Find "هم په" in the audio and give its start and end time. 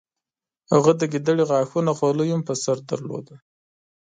2.31-2.53